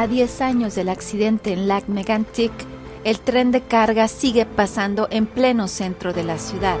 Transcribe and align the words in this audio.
A 0.00 0.06
10 0.06 0.40
años 0.40 0.74
del 0.74 0.88
accidente 0.88 1.52
en 1.52 1.68
Lac 1.68 1.86
Megantic, 1.88 2.52
el 3.04 3.20
tren 3.20 3.50
de 3.50 3.60
carga 3.60 4.08
sigue 4.08 4.46
pasando 4.46 5.08
en 5.10 5.26
pleno 5.26 5.68
centro 5.68 6.14
de 6.14 6.24
la 6.24 6.38
ciudad. 6.38 6.78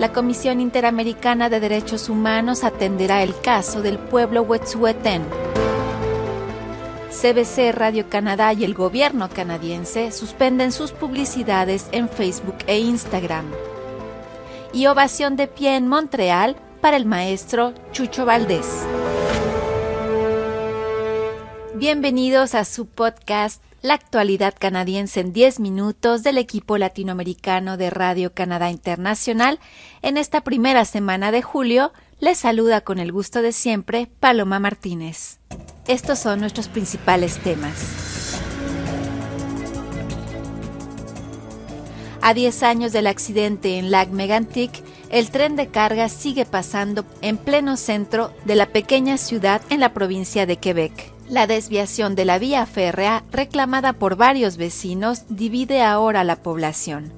La 0.00 0.10
Comisión 0.10 0.62
Interamericana 0.62 1.50
de 1.50 1.60
Derechos 1.60 2.08
Humanos 2.08 2.64
atenderá 2.64 3.22
el 3.22 3.38
caso 3.38 3.82
del 3.82 3.98
pueblo 3.98 4.40
Wet'suwet'en. 4.40 5.20
CBC 7.10 7.74
Radio 7.74 8.08
Canadá 8.08 8.54
y 8.54 8.64
el 8.64 8.72
gobierno 8.72 9.28
canadiense 9.28 10.12
suspenden 10.12 10.72
sus 10.72 10.92
publicidades 10.92 11.88
en 11.92 12.08
Facebook 12.08 12.56
e 12.66 12.78
Instagram. 12.78 13.44
Y 14.72 14.86
ovación 14.86 15.36
de 15.36 15.46
pie 15.46 15.76
en 15.76 15.88
Montreal 15.88 16.56
para 16.80 16.96
el 16.96 17.04
maestro 17.04 17.74
Chucho 17.92 18.24
Valdés. 18.24 18.86
Bienvenidos 21.82 22.54
a 22.54 22.64
su 22.64 22.86
podcast 22.86 23.60
La 23.82 23.94
actualidad 23.94 24.54
canadiense 24.56 25.18
en 25.18 25.32
10 25.32 25.58
minutos 25.58 26.22
del 26.22 26.38
equipo 26.38 26.78
latinoamericano 26.78 27.76
de 27.76 27.90
Radio 27.90 28.32
Canadá 28.32 28.70
Internacional. 28.70 29.58
En 30.00 30.16
esta 30.16 30.42
primera 30.42 30.84
semana 30.84 31.32
de 31.32 31.42
julio 31.42 31.92
les 32.20 32.38
saluda 32.38 32.82
con 32.82 33.00
el 33.00 33.10
gusto 33.10 33.42
de 33.42 33.50
siempre 33.50 34.08
Paloma 34.20 34.60
Martínez. 34.60 35.40
Estos 35.88 36.20
son 36.20 36.38
nuestros 36.38 36.68
principales 36.68 37.38
temas. 37.38 38.38
A 42.20 42.32
10 42.32 42.62
años 42.62 42.92
del 42.92 43.08
accidente 43.08 43.80
en 43.80 43.90
Lac 43.90 44.10
Megantic, 44.10 44.70
el 45.10 45.32
tren 45.32 45.56
de 45.56 45.66
carga 45.66 46.08
sigue 46.08 46.46
pasando 46.46 47.04
en 47.22 47.38
pleno 47.38 47.76
centro 47.76 48.32
de 48.44 48.54
la 48.54 48.66
pequeña 48.66 49.16
ciudad 49.16 49.62
en 49.68 49.80
la 49.80 49.92
provincia 49.92 50.46
de 50.46 50.58
Quebec. 50.58 51.11
La 51.28 51.46
desviación 51.46 52.14
de 52.14 52.24
la 52.24 52.38
vía 52.38 52.66
férrea, 52.66 53.24
reclamada 53.30 53.94
por 53.94 54.16
varios 54.16 54.56
vecinos, 54.56 55.24
divide 55.28 55.82
ahora 55.82 56.20
a 56.20 56.24
la 56.24 56.42
población. 56.42 57.12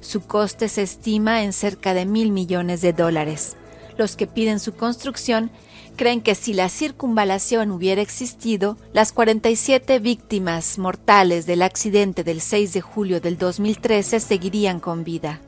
Su 0.00 0.22
coste 0.22 0.68
se 0.68 0.82
estima 0.82 1.42
en 1.42 1.52
cerca 1.52 1.94
de 1.94 2.06
mil 2.06 2.32
millones 2.32 2.80
de 2.80 2.92
dólares. 2.92 3.56
Los 3.98 4.16
que 4.16 4.26
piden 4.26 4.58
su 4.58 4.74
construcción 4.74 5.50
creen 5.96 6.22
que 6.22 6.34
si 6.34 6.54
la 6.54 6.68
circunvalación 6.68 7.70
hubiera 7.70 8.00
existido, 8.00 8.78
las 8.92 9.12
47 9.12 9.98
víctimas 9.98 10.78
mortales 10.78 11.44
del 11.46 11.62
accidente 11.62 12.24
del 12.24 12.40
6 12.40 12.72
de 12.72 12.80
julio 12.80 13.20
del 13.20 13.36
2013 13.36 14.18
seguirían 14.20 14.80
con 14.80 15.04
vida. 15.04 15.40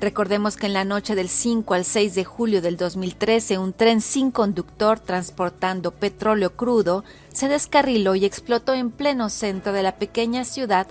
Recordemos 0.00 0.56
que 0.56 0.66
en 0.66 0.72
la 0.74 0.84
noche 0.84 1.14
del 1.14 1.28
5 1.28 1.74
al 1.74 1.84
6 1.84 2.14
de 2.14 2.24
julio 2.24 2.60
del 2.60 2.76
2013 2.76 3.58
un 3.58 3.72
tren 3.72 4.00
sin 4.00 4.30
conductor 4.30 5.00
transportando 5.00 5.92
petróleo 5.92 6.56
crudo 6.56 7.04
se 7.32 7.48
descarriló 7.48 8.14
y 8.14 8.24
explotó 8.24 8.74
en 8.74 8.90
pleno 8.90 9.30
centro 9.30 9.72
de 9.72 9.82
la 9.82 9.96
pequeña 9.96 10.44
ciudad. 10.44 10.86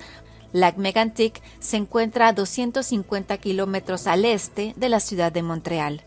Lac 0.52 0.78
Megantic 0.78 1.42
se 1.60 1.78
encuentra 1.78 2.28
a 2.28 2.34
250 2.34 3.38
kilómetros 3.38 4.08
al 4.08 4.26
este 4.26 4.74
de 4.78 4.90
la 4.90 5.00
ciudad 5.00 5.32
de 5.32 5.44
Montreal. 5.44 6.04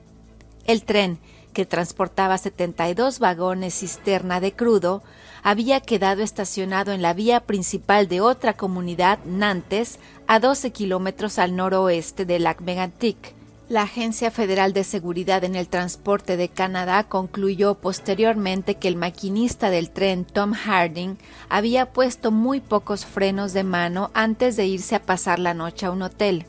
El 0.65 0.85
tren, 0.85 1.19
que 1.57 1.65
transportaba 1.65 2.37
72 2.37 3.19
vagones 3.19 3.81
cisterna 3.81 4.41
de 4.41 4.53
crudo, 4.53 5.03
había 5.43 5.81
quedado 5.81 6.23
estacionado 6.23 6.93
en 6.93 7.01
la 7.01 7.15
vía 7.15 7.41
principal 7.41 8.09
de 8.09 8.21
otra 8.21 8.59
comunidad, 8.59 9.21
Nantes, 9.25 9.99
a 10.27 10.39
12 10.39 10.71
kilómetros 10.73 11.39
al 11.39 11.57
noroeste 11.57 12.27
de 12.27 12.41
Lac 12.41 12.61
Megantic. 12.61 13.33
La 13.71 13.85
Agencia 13.85 14.31
Federal 14.31 14.75
de 14.75 14.85
Seguridad 14.85 15.45
en 15.45 15.55
el 15.55 15.69
Transporte 15.69 16.37
de 16.37 16.51
Canadá 16.51 17.05
concluyó 17.05 17.75
posteriormente 17.77 18.75
que 18.75 18.89
el 18.89 18.97
maquinista 18.97 19.71
del 19.71 19.89
tren 19.89 20.27
Tom 20.27 20.53
Harding 20.53 21.17
había 21.49 21.91
puesto 21.91 22.33
muy 22.33 22.61
pocos 22.61 23.07
frenos 23.07 23.55
de 23.55 23.65
mano 23.65 24.11
antes 24.13 24.57
de 24.57 24.67
irse 24.67 24.95
a 24.95 25.03
pasar 25.03 25.39
la 25.39 25.55
noche 25.55 25.87
a 25.87 25.91
un 25.91 26.03
hotel. 26.03 26.45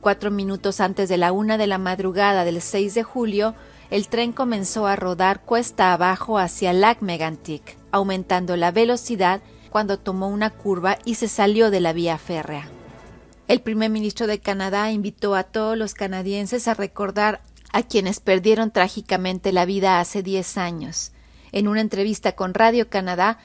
Cuatro 0.00 0.32
minutos 0.32 0.80
antes 0.80 1.08
de 1.08 1.18
la 1.18 1.30
una 1.30 1.56
de 1.56 1.68
la 1.68 1.78
madrugada 1.78 2.44
del 2.44 2.60
6 2.60 2.94
de 2.94 3.04
julio, 3.04 3.54
el 3.90 4.08
tren 4.08 4.32
comenzó 4.32 4.86
a 4.86 4.96
rodar 4.96 5.42
cuesta 5.42 5.92
abajo 5.92 6.38
hacia 6.38 6.72
Lac 6.72 7.02
Megantic, 7.02 7.76
aumentando 7.90 8.56
la 8.56 8.70
velocidad 8.70 9.42
cuando 9.70 9.98
tomó 9.98 10.28
una 10.28 10.50
curva 10.50 10.98
y 11.04 11.16
se 11.16 11.28
salió 11.28 11.70
de 11.70 11.80
la 11.80 11.92
vía 11.92 12.18
férrea. 12.18 12.68
El 13.46 13.60
primer 13.60 13.90
ministro 13.90 14.26
de 14.26 14.40
Canadá 14.40 14.90
invitó 14.90 15.34
a 15.34 15.44
todos 15.44 15.76
los 15.76 15.94
canadienses 15.94 16.66
a 16.66 16.74
recordar 16.74 17.42
a 17.72 17.82
quienes 17.82 18.20
perdieron 18.20 18.70
trágicamente 18.70 19.52
la 19.52 19.64
vida 19.64 20.00
hace 20.00 20.22
10 20.22 20.58
años. 20.58 21.12
En 21.52 21.68
una 21.68 21.80
entrevista 21.80 22.32
con 22.32 22.54
Radio 22.54 22.88
Canadá, 22.88 23.38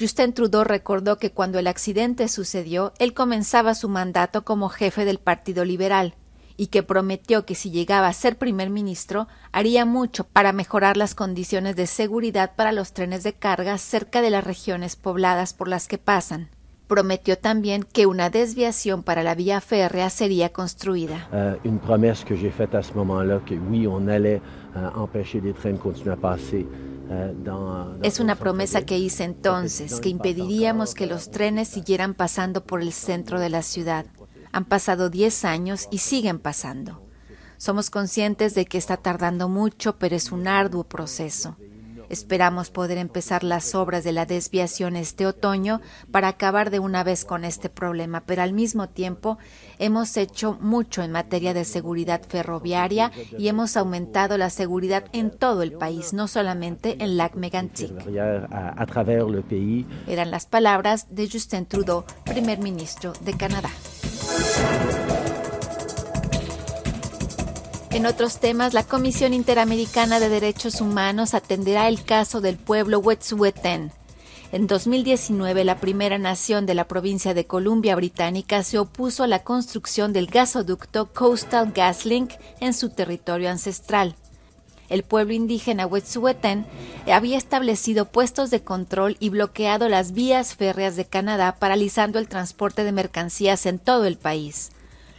Justin 0.00 0.32
Trudeau 0.32 0.64
recordó 0.64 1.18
que 1.18 1.30
cuando 1.30 1.58
el 1.58 1.68
accidente 1.68 2.28
sucedió, 2.28 2.92
él 2.98 3.14
comenzaba 3.14 3.74
su 3.74 3.88
mandato 3.88 4.44
como 4.44 4.68
jefe 4.68 5.04
del 5.04 5.18
Partido 5.18 5.64
Liberal 5.64 6.14
y 6.56 6.68
que 6.68 6.82
prometió 6.82 7.44
que 7.44 7.54
si 7.54 7.70
llegaba 7.70 8.08
a 8.08 8.12
ser 8.12 8.36
primer 8.36 8.70
ministro 8.70 9.28
haría 9.52 9.84
mucho 9.84 10.24
para 10.24 10.52
mejorar 10.52 10.96
las 10.96 11.14
condiciones 11.14 11.76
de 11.76 11.86
seguridad 11.86 12.52
para 12.56 12.72
los 12.72 12.92
trenes 12.92 13.22
de 13.22 13.32
carga 13.32 13.78
cerca 13.78 14.22
de 14.22 14.30
las 14.30 14.44
regiones 14.44 14.96
pobladas 14.96 15.52
por 15.52 15.68
las 15.68 15.88
que 15.88 15.98
pasan. 15.98 16.48
Prometió 16.88 17.36
también 17.36 17.82
que 17.82 18.06
una 18.06 18.30
desviación 18.30 19.02
para 19.02 19.24
la 19.24 19.34
vía 19.34 19.60
férrea 19.60 20.08
sería 20.08 20.52
construida. 20.52 21.28
Uh, 21.32 21.68
une 21.68 21.80
promesse 21.80 22.24
que 22.24 22.36
j'ai 22.36 22.52
faite 22.52 22.76
à 22.76 22.82
ce 22.82 22.94
moment-là 22.94 23.40
que 23.44 23.54
oui, 23.54 23.88
on 23.88 24.06
allait 24.06 24.40
uh, 24.76 24.96
empêcher 24.96 25.40
les 25.40 25.52
trains 25.52 25.74
de 25.74 25.80
continuer 25.80 26.12
à 26.12 26.16
passer 26.16 26.64
uh, 26.64 26.96
es 28.02 28.20
una 28.20 28.34
promesa 28.34 28.84
que 28.84 28.98
hice 28.98 29.24
entonces, 29.24 30.00
que 30.00 30.08
impediríamos 30.08 30.94
que 30.94 31.06
los 31.06 31.30
trenes 31.30 31.68
siguieran 31.68 32.14
pasando 32.14 32.64
por 32.64 32.82
el 32.82 32.92
centro 32.92 33.40
de 33.40 33.50
la 33.50 33.62
ciudad. 33.62 34.06
Han 34.56 34.64
pasado 34.64 35.10
10 35.10 35.44
años 35.44 35.86
y 35.90 35.98
siguen 35.98 36.38
pasando. 36.38 37.02
Somos 37.58 37.90
conscientes 37.90 38.54
de 38.54 38.64
que 38.64 38.78
está 38.78 38.96
tardando 38.96 39.50
mucho, 39.50 39.98
pero 39.98 40.16
es 40.16 40.32
un 40.32 40.48
arduo 40.48 40.84
proceso. 40.84 41.58
Esperamos 42.08 42.70
poder 42.70 42.96
empezar 42.96 43.44
las 43.44 43.74
obras 43.74 44.02
de 44.02 44.12
la 44.12 44.24
desviación 44.24 44.96
este 44.96 45.26
otoño 45.26 45.82
para 46.10 46.28
acabar 46.28 46.70
de 46.70 46.78
una 46.78 47.04
vez 47.04 47.26
con 47.26 47.44
este 47.44 47.68
problema, 47.68 48.22
pero 48.24 48.40
al 48.40 48.54
mismo 48.54 48.88
tiempo 48.88 49.36
hemos 49.78 50.16
hecho 50.16 50.56
mucho 50.58 51.02
en 51.02 51.12
materia 51.12 51.52
de 51.52 51.66
seguridad 51.66 52.22
ferroviaria 52.26 53.12
y 53.36 53.48
hemos 53.48 53.76
aumentado 53.76 54.38
la 54.38 54.48
seguridad 54.48 55.04
en 55.12 55.32
todo 55.32 55.62
el 55.62 55.72
país, 55.72 56.14
no 56.14 56.28
solamente 56.28 56.96
en 57.04 57.18
Lac 57.18 57.34
Megantic. 57.34 57.92
Eran 60.06 60.30
las 60.30 60.46
palabras 60.46 61.14
de 61.14 61.28
Justin 61.30 61.66
Trudeau, 61.66 62.06
primer 62.24 62.58
ministro 62.58 63.12
de 63.20 63.36
Canadá. 63.36 63.68
En 67.96 68.04
otros 68.04 68.38
temas, 68.40 68.74
la 68.74 68.84
Comisión 68.84 69.32
Interamericana 69.32 70.20
de 70.20 70.28
Derechos 70.28 70.82
Humanos 70.82 71.32
atenderá 71.32 71.88
el 71.88 72.04
caso 72.04 72.40
del 72.40 72.58
pueblo 72.58 72.98
Wet'suwet'en. 72.98 73.90
En 74.52 74.66
2019, 74.66 75.64
la 75.64 75.80
primera 75.80 76.18
nación 76.18 76.66
de 76.66 76.74
la 76.74 76.86
provincia 76.86 77.34
de 77.34 77.46
Columbia 77.46 77.96
Británica 77.96 78.62
se 78.62 78.78
opuso 78.78 79.24
a 79.24 79.26
la 79.26 79.42
construcción 79.42 80.12
del 80.12 80.26
gasoducto 80.26 81.12
Coastal 81.12 81.72
GasLink 81.72 82.32
en 82.60 82.74
su 82.74 82.90
territorio 82.90 83.50
ancestral. 83.50 84.14
El 84.88 85.02
pueblo 85.02 85.34
indígena 85.34 85.86
Wet'suwet'en 85.86 86.66
había 87.12 87.38
establecido 87.38 88.06
puestos 88.06 88.50
de 88.50 88.62
control 88.62 89.16
y 89.20 89.30
bloqueado 89.30 89.88
las 89.88 90.12
vías 90.12 90.54
férreas 90.54 90.96
de 90.96 91.04
Canadá, 91.04 91.56
paralizando 91.58 92.18
el 92.18 92.28
transporte 92.28 92.84
de 92.84 92.92
mercancías 92.92 93.66
en 93.66 93.78
todo 93.78 94.04
el 94.04 94.16
país. 94.16 94.70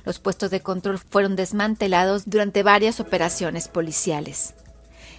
Los 0.06 0.20
puestos 0.20 0.52
de 0.52 0.62
control 0.62 1.00
fueron 1.00 1.36
desmantelados 1.36 2.30
durante 2.30 2.64
varias 2.64 3.00
operaciones 3.00 3.68
policiales. 3.68 4.54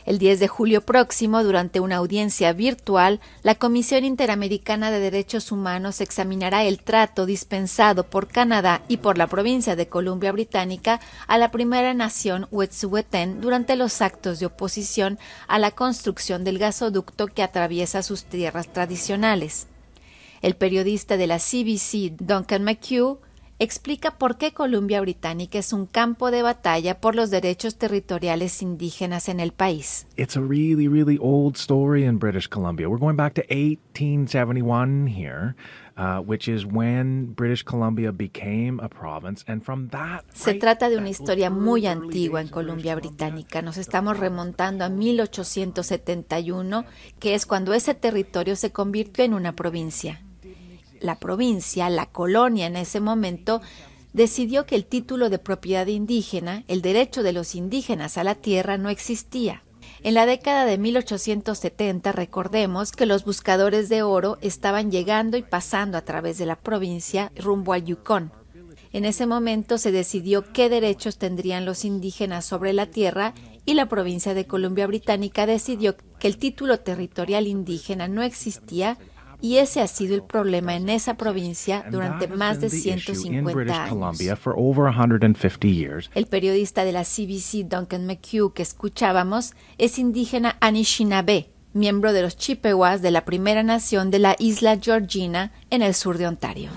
El 0.08 0.18
10 0.18 0.40
de 0.40 0.48
julio 0.48 0.80
próximo, 0.80 1.44
durante 1.44 1.80
una 1.80 1.96
audiencia 1.96 2.54
virtual, 2.54 3.20
la 3.42 3.56
Comisión 3.56 4.06
Interamericana 4.06 4.90
de 4.90 5.00
Derechos 5.00 5.52
Humanos 5.52 6.00
examinará 6.00 6.64
el 6.64 6.82
trato 6.82 7.26
dispensado 7.26 8.04
por 8.04 8.26
Canadá 8.26 8.80
y 8.88 8.96
por 8.96 9.18
la 9.18 9.26
provincia 9.26 9.76
de 9.76 9.88
Columbia 9.88 10.32
Británica 10.32 10.98
a 11.26 11.36
la 11.36 11.50
primera 11.50 11.92
nación 11.92 12.46
Wet'suwet'en 12.50 13.42
durante 13.42 13.76
los 13.76 14.00
actos 14.00 14.40
de 14.40 14.46
oposición 14.46 15.18
a 15.46 15.58
la 15.58 15.72
construcción 15.72 16.42
del 16.42 16.58
gasoducto 16.58 17.26
que 17.26 17.42
atraviesa 17.42 18.02
sus 18.02 18.24
tierras 18.24 18.72
tradicionales. 18.72 19.66
El 20.40 20.56
periodista 20.56 21.18
de 21.18 21.26
la 21.26 21.36
CBC, 21.36 22.16
Duncan 22.18 22.64
McHugh, 22.64 23.18
explica 23.58 24.18
por 24.18 24.38
qué 24.38 24.52
Columbia 24.52 25.00
Británica 25.00 25.58
es 25.58 25.72
un 25.72 25.86
campo 25.86 26.30
de 26.30 26.42
batalla 26.42 27.00
por 27.00 27.14
los 27.14 27.30
derechos 27.30 27.76
territoriales 27.76 28.62
indígenas 28.62 29.28
en 29.28 29.40
el 29.40 29.52
país. 29.52 30.06
It's 30.16 30.36
a 30.36 30.40
really, 30.40 30.88
really 30.88 31.18
old 31.20 31.56
story 31.56 32.04
in 32.04 32.18
British 32.18 32.48
Columbia. 32.48 32.88
We're 32.88 33.00
going 33.00 33.16
back 33.16 33.34
to 33.34 33.42
1871 33.48 35.06
here. 35.08 35.54
Se 40.32 40.54
trata 40.54 40.88
de 40.88 40.96
una 40.96 41.08
historia 41.08 41.50
muy 41.50 41.86
antigua 41.86 42.40
en 42.40 42.48
Columbia 42.48 42.94
Británica. 42.94 43.62
Nos 43.62 43.78
estamos 43.78 44.16
remontando 44.16 44.84
a 44.84 44.88
1871, 44.88 46.84
que 47.18 47.34
es 47.34 47.46
cuando 47.46 47.74
ese 47.74 47.94
territorio 47.94 48.54
se 48.54 48.70
convirtió 48.70 49.24
en 49.24 49.34
una 49.34 49.56
provincia. 49.56 50.22
La 51.00 51.18
provincia, 51.18 51.88
la 51.90 52.06
colonia 52.06 52.66
en 52.66 52.76
ese 52.76 53.00
momento, 53.00 53.60
decidió 54.12 54.66
que 54.66 54.74
el 54.74 54.84
título 54.84 55.30
de 55.30 55.38
propiedad 55.38 55.86
indígena, 55.86 56.64
el 56.68 56.82
derecho 56.82 57.22
de 57.22 57.32
los 57.32 57.54
indígenas 57.54 58.18
a 58.18 58.24
la 58.24 58.34
tierra, 58.34 58.78
no 58.78 58.88
existía. 58.88 59.62
En 60.02 60.14
la 60.14 60.26
década 60.26 60.64
de 60.64 60.78
1870 60.78 62.12
recordemos 62.12 62.92
que 62.92 63.06
los 63.06 63.24
buscadores 63.24 63.88
de 63.88 64.02
oro 64.02 64.38
estaban 64.40 64.90
llegando 64.90 65.36
y 65.36 65.42
pasando 65.42 65.98
a 65.98 66.02
través 66.02 66.38
de 66.38 66.46
la 66.46 66.56
provincia 66.56 67.32
rumbo 67.36 67.72
al 67.72 67.84
Yukon. 67.84 68.32
En 68.92 69.04
ese 69.04 69.26
momento 69.26 69.76
se 69.76 69.92
decidió 69.92 70.52
qué 70.52 70.68
derechos 70.68 71.18
tendrían 71.18 71.64
los 71.64 71.84
indígenas 71.84 72.46
sobre 72.46 72.72
la 72.72 72.86
tierra 72.86 73.34
y 73.66 73.74
la 73.74 73.86
provincia 73.86 74.34
de 74.34 74.46
Columbia 74.46 74.86
Británica 74.86 75.46
decidió 75.46 75.96
que 76.18 76.28
el 76.28 76.38
título 76.38 76.80
territorial 76.80 77.46
indígena 77.46 78.08
no 78.08 78.22
existía 78.22 78.96
y 79.40 79.58
ese 79.58 79.80
ha 79.80 79.86
sido 79.86 80.14
el 80.14 80.22
problema 80.22 80.74
en 80.74 80.88
esa 80.88 81.14
provincia 81.14 81.84
durante 81.90 82.28
más 82.28 82.60
de 82.60 82.70
150 82.70 83.84
años. 83.84 84.18
El 86.14 86.26
periodista 86.26 86.84
de 86.84 86.92
la 86.92 87.04
CBC 87.04 87.68
Duncan 87.68 88.06
McHugh 88.06 88.52
que 88.52 88.62
escuchábamos 88.62 89.54
es 89.78 89.98
indígena 89.98 90.56
Anishinaabe, 90.60 91.50
miembro 91.72 92.12
de 92.12 92.22
los 92.22 92.36
Chippewas 92.36 93.02
de 93.02 93.10
la 93.10 93.24
primera 93.24 93.62
nación 93.62 94.10
de 94.10 94.18
la 94.18 94.36
isla 94.38 94.78
Georgina 94.80 95.52
en 95.70 95.82
el 95.82 95.94
sur 95.94 96.18
de 96.18 96.26
Ontario. 96.26 96.70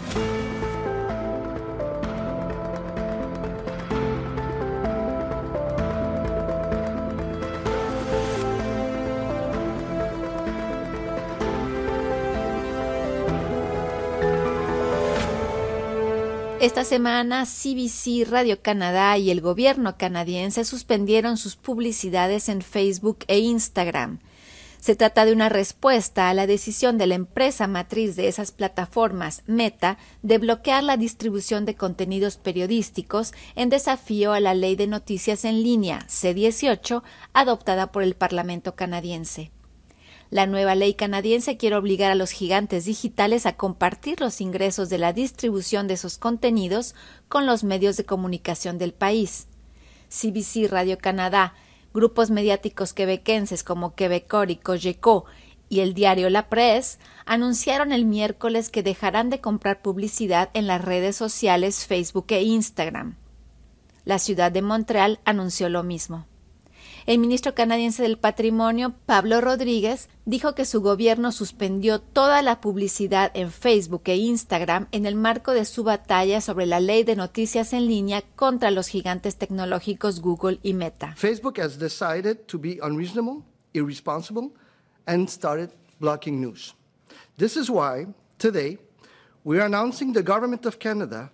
Esta 16.61 16.83
semana, 16.83 17.47
CBC, 17.47 18.29
Radio 18.29 18.61
Canadá 18.61 19.17
y 19.17 19.31
el 19.31 19.41
gobierno 19.41 19.97
canadiense 19.97 20.63
suspendieron 20.63 21.37
sus 21.37 21.55
publicidades 21.55 22.49
en 22.49 22.61
Facebook 22.61 23.25
e 23.27 23.39
Instagram. 23.39 24.19
Se 24.79 24.95
trata 24.95 25.25
de 25.25 25.33
una 25.33 25.49
respuesta 25.49 26.29
a 26.29 26.35
la 26.35 26.45
decisión 26.45 26.99
de 26.99 27.07
la 27.07 27.15
empresa 27.15 27.65
matriz 27.65 28.15
de 28.15 28.27
esas 28.27 28.51
plataformas, 28.51 29.41
Meta, 29.47 29.97
de 30.21 30.37
bloquear 30.37 30.83
la 30.83 30.97
distribución 30.97 31.65
de 31.65 31.73
contenidos 31.73 32.37
periodísticos 32.37 33.33
en 33.55 33.69
desafío 33.69 34.31
a 34.31 34.39
la 34.39 34.53
Ley 34.53 34.75
de 34.75 34.85
Noticias 34.85 35.45
en 35.45 35.63
Línea 35.63 36.05
C-18 36.09 37.01
adoptada 37.33 37.91
por 37.91 38.03
el 38.03 38.13
Parlamento 38.13 38.75
canadiense. 38.75 39.49
La 40.31 40.47
nueva 40.47 40.75
ley 40.75 40.93
canadiense 40.93 41.57
quiere 41.57 41.75
obligar 41.75 42.09
a 42.09 42.15
los 42.15 42.31
gigantes 42.31 42.85
digitales 42.85 43.45
a 43.45 43.57
compartir 43.57 44.21
los 44.21 44.39
ingresos 44.39 44.87
de 44.87 44.97
la 44.97 45.11
distribución 45.11 45.89
de 45.89 45.97
sus 45.97 46.17
contenidos 46.17 46.95
con 47.27 47.45
los 47.45 47.65
medios 47.65 47.97
de 47.97 48.05
comunicación 48.05 48.77
del 48.77 48.93
país. 48.93 49.47
CBC 50.07 50.69
Radio 50.71 50.97
Canadá, 50.97 51.53
grupos 51.93 52.31
mediáticos 52.31 52.93
quebequenses 52.93 53.65
como 53.65 53.93
Quebecor 53.93 54.51
y 54.51 54.55
Cogeco 54.55 55.25
y 55.67 55.81
el 55.81 55.93
diario 55.93 56.29
La 56.29 56.47
Presse 56.47 56.97
anunciaron 57.25 57.91
el 57.91 58.05
miércoles 58.05 58.69
que 58.69 58.83
dejarán 58.83 59.29
de 59.29 59.41
comprar 59.41 59.81
publicidad 59.81 60.49
en 60.53 60.65
las 60.65 60.81
redes 60.81 61.17
sociales 61.17 61.85
Facebook 61.85 62.27
e 62.29 62.43
Instagram. 62.43 63.17
La 64.05 64.17
ciudad 64.17 64.49
de 64.53 64.61
Montreal 64.61 65.19
anunció 65.25 65.67
lo 65.67 65.83
mismo. 65.83 66.25
El 67.07 67.17
ministro 67.17 67.55
canadiense 67.55 68.03
del 68.03 68.19
Patrimonio, 68.19 68.93
Pablo 69.07 69.41
Rodríguez, 69.41 70.07
dijo 70.25 70.53
que 70.53 70.65
su 70.65 70.81
gobierno 70.81 71.31
suspendió 71.31 71.99
toda 71.99 72.43
la 72.43 72.61
publicidad 72.61 73.31
en 73.33 73.51
Facebook 73.51 74.03
e 74.05 74.17
Instagram 74.17 74.87
en 74.91 75.07
el 75.07 75.15
marco 75.15 75.51
de 75.53 75.65
su 75.65 75.83
batalla 75.83 76.41
sobre 76.41 76.67
la 76.67 76.79
ley 76.79 77.03
de 77.03 77.15
noticias 77.15 77.73
en 77.73 77.87
línea 77.87 78.21
contra 78.35 78.69
los 78.69 78.87
gigantes 78.87 79.35
tecnológicos 79.37 80.21
Google 80.21 80.59
y 80.61 80.75
Meta. 80.75 81.15
Facebook 81.15 81.59
has 81.59 81.79
decided 81.79 82.45
to 82.45 82.59
be 82.59 82.77
unreasonable, 82.83 83.43
irresponsible, 83.73 84.51
and 85.07 85.27
started 85.27 85.71
blocking 85.99 86.39
news. 86.39 86.75
This 87.37 87.57
is 87.57 87.67
why 87.67 88.05
today 88.37 88.77
we 89.43 89.57
are 89.57 89.65
announcing 89.65 90.13
the 90.13 90.21
government 90.21 90.67
of 90.67 90.77
Canada 90.77 91.31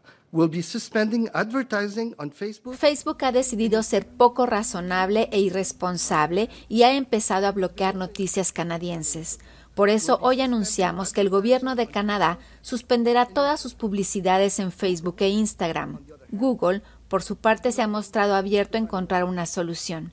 Facebook 2.77 3.17
ha 3.23 3.31
decidido 3.31 3.81
ser 3.81 4.05
poco 4.07 4.45
razonable 4.45 5.29
e 5.31 5.39
irresponsable 5.39 6.49
y 6.67 6.83
ha 6.83 6.93
empezado 6.93 7.47
a 7.47 7.51
bloquear 7.51 7.95
noticias 7.95 8.51
canadienses. 8.51 9.39
Por 9.73 9.89
eso 9.89 10.19
hoy 10.21 10.41
anunciamos 10.41 11.13
que 11.13 11.21
el 11.21 11.29
gobierno 11.29 11.75
de 11.75 11.87
Canadá 11.87 12.39
suspenderá 12.61 13.25
todas 13.25 13.59
sus 13.61 13.73
publicidades 13.73 14.59
en 14.59 14.71
Facebook 14.71 15.15
e 15.19 15.29
Instagram. 15.29 15.99
Google, 16.31 16.81
por 17.07 17.23
su 17.23 17.37
parte, 17.37 17.71
se 17.71 17.81
ha 17.81 17.87
mostrado 17.87 18.35
abierto 18.35 18.77
a 18.77 18.81
encontrar 18.81 19.23
una 19.23 19.45
solución 19.45 20.11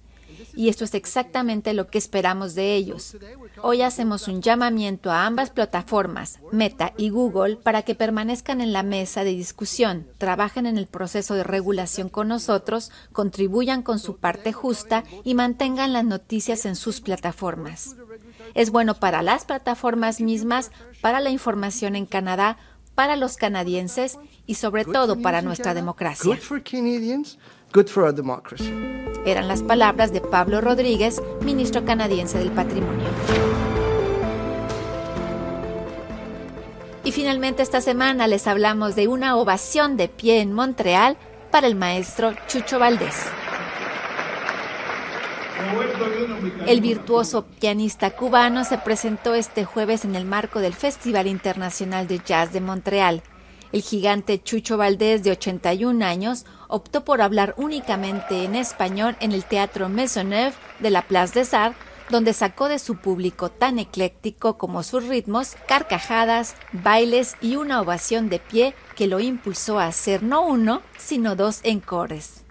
y 0.55 0.69
esto 0.69 0.85
es 0.85 0.95
exactamente 0.95 1.73
lo 1.73 1.87
que 1.89 1.99
esperamos 1.99 2.55
de 2.55 2.75
ellos. 2.75 3.17
Hoy 3.63 3.83
hacemos 3.83 4.29
un 4.29 4.43
llamamiento 4.43 5.11
a 5.11 5.27
ambas 5.27 5.51
plataformas, 5.51 6.41
Meta 6.53 6.93
y 6.97 7.11
Google, 7.11 7.57
para 7.57 7.83
que 7.83 7.95
permanezcan 7.95 8.61
en 8.61 8.73
la 8.73 8.83
mesa 8.83 9.25
de 9.25 9.31
discusión, 9.31 10.07
trabajen 10.19 10.67
en 10.67 10.79
el 10.79 10.87
proceso 10.87 11.35
de 11.35 11.45
regulación 11.45 12.09
con 12.09 12.29
nosotros, 12.29 12.91
contribuyan 13.13 13.83
con 13.83 13.99
su 13.99 14.17
parte 14.17 14.53
justa 14.53 15.05
y 15.25 15.35
mantengan 15.35 15.93
las 15.93 16.05
noticias 16.05 16.67
en 16.67 16.77
sus 16.77 17.01
plataformas. 17.01 17.97
Es 18.55 18.71
bueno 18.71 18.95
para 18.95 19.23
las 19.23 19.45
plataformas 19.45 20.21
mismas, 20.21 20.71
para 21.01 21.21
la 21.21 21.31
información 21.31 21.97
en 21.97 22.07
Canadá, 22.07 22.57
para 22.95 23.17
los 23.17 23.37
canadienses 23.37 24.19
y 24.47 24.55
sobre 24.55 24.85
todo 24.85 25.21
para 25.21 25.43
nuestra 25.43 25.75
democracia. 25.75 26.39
Eran 29.27 29.49
las 29.49 29.63
palabras 29.63 30.13
de 30.13 30.21
Pablo 30.21 30.61
Rodríguez, 30.61 31.23
ministro 31.43 31.85
canadiense 31.85 32.39
del 32.39 32.51
Patrimonio. 32.51 33.09
Y 37.05 37.13
finalmente 37.13 37.63
esta 37.63 37.81
semana 37.81 38.27
les 38.27 38.47
hablamos 38.47 38.97
de 38.97 39.09
una 39.09 39.37
ovación 39.37 39.97
de 39.97 40.09
pie 40.09 40.41
en 40.41 40.53
Montreal 40.53 41.17
para 41.51 41.67
el 41.67 41.75
maestro 41.75 42.35
Chucho 42.49 42.79
Valdés. 42.79 43.27
El 46.67 46.81
virtuoso 46.81 47.45
pianista 47.45 48.11
cubano 48.11 48.65
se 48.65 48.79
presentó 48.79 49.35
este 49.35 49.65
jueves 49.65 50.05
en 50.05 50.15
el 50.17 50.25
marco 50.25 50.61
del 50.61 50.75
Festival 50.75 51.27
Internacional 51.27 52.07
de 52.07 52.21
Jazz 52.25 52.53
de 52.53 52.61
Montreal. 52.61 53.23
El 53.73 53.83
gigante 53.83 54.43
Chucho 54.43 54.77
Valdés, 54.77 55.25
de 55.25 55.33
81 55.33 56.05
años, 56.05 56.45
optó 56.69 57.05
por 57.05 57.21
hablar 57.21 57.55
únicamente 57.57 58.45
en 58.45 58.55
español 58.55 59.17
en 59.21 59.33
el 59.33 59.45
Teatro 59.45 59.89
Maisonneuve 59.89 60.55
de 60.81 60.91
la 60.91 61.03
Place 61.03 61.35
des 61.35 61.55
Arts, 61.55 61.77
donde 62.11 62.33
sacó 62.33 62.69
de 62.69 62.79
su 62.79 62.97
público 62.97 63.51
tan 63.51 63.79
ecléctico 63.79 64.59
como 64.59 64.83
sus 64.83 65.05
ritmos, 65.05 65.57
carcajadas, 65.67 66.55
bailes 66.73 67.37
y 67.41 67.57
una 67.57 67.81
ovación 67.81 68.29
de 68.29 68.39
pie 68.39 68.75
que 68.95 69.07
lo 69.07 69.21
impulsó 69.21 69.79
a 69.79 69.87
hacer 69.87 70.23
no 70.23 70.47
uno, 70.47 70.83
sino 70.99 71.35
dos 71.35 71.61
encores. 71.65 72.45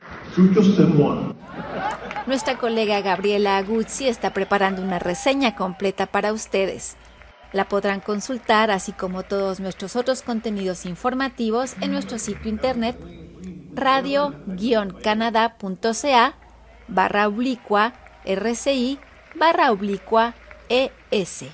Nuestra 2.25 2.57
colega 2.57 3.01
Gabriela 3.01 3.57
Aguzzi 3.57 4.07
está 4.07 4.33
preparando 4.33 4.81
una 4.81 4.97
reseña 4.97 5.55
completa 5.55 6.05
para 6.05 6.31
ustedes. 6.31 6.95
La 7.51 7.67
podrán 7.67 7.99
consultar, 7.99 8.71
así 8.71 8.93
como 8.93 9.23
todos 9.23 9.59
nuestros 9.59 9.97
otros 9.97 10.21
contenidos 10.21 10.85
informativos, 10.85 11.75
en 11.81 11.91
nuestro 11.91 12.19
sitio 12.19 12.49
internet 12.49 12.97
radio-canadá.ca 13.75 16.35
barra 16.87 17.27
oblicua 17.27 17.91
RCI 18.25 18.99
barra 19.37 19.73
oblicua 19.73 20.33
ES. 20.69 21.47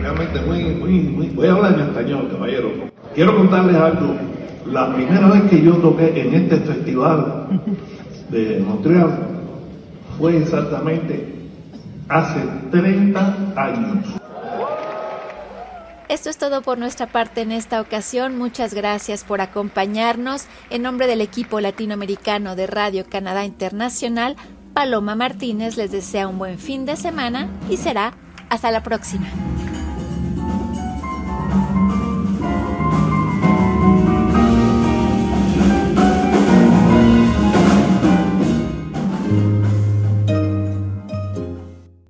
Realmente 0.00 0.40
muy, 0.40 0.64
muy, 0.74 1.02
muy, 1.02 1.28
voy 1.28 1.46
a 1.46 1.52
hablar 1.52 1.74
en 1.74 1.80
español, 1.80 2.28
caballero. 2.32 2.72
Quiero 3.14 3.36
contarles 3.36 3.76
algo. 3.76 4.16
La 4.66 4.92
primera 4.92 5.28
vez 5.28 5.42
que 5.48 5.62
yo 5.62 5.76
toqué 5.76 6.20
en 6.20 6.34
este 6.34 6.56
festival 6.56 7.62
de 8.28 8.58
Montreal 8.58 9.37
fue 10.18 10.38
exactamente 10.38 11.34
hace 12.08 12.40
30 12.70 13.36
años. 13.56 14.06
Esto 16.08 16.30
es 16.30 16.38
todo 16.38 16.62
por 16.62 16.78
nuestra 16.78 17.06
parte 17.06 17.42
en 17.42 17.52
esta 17.52 17.82
ocasión. 17.82 18.38
Muchas 18.38 18.72
gracias 18.72 19.24
por 19.24 19.42
acompañarnos. 19.42 20.46
En 20.70 20.82
nombre 20.82 21.06
del 21.06 21.20
equipo 21.20 21.60
latinoamericano 21.60 22.56
de 22.56 22.66
Radio 22.66 23.04
Canadá 23.08 23.44
Internacional, 23.44 24.36
Paloma 24.72 25.14
Martínez 25.16 25.76
les 25.76 25.90
desea 25.90 26.26
un 26.26 26.38
buen 26.38 26.58
fin 26.58 26.86
de 26.86 26.96
semana 26.96 27.48
y 27.68 27.76
será 27.76 28.14
hasta 28.48 28.70
la 28.70 28.82
próxima. 28.82 29.28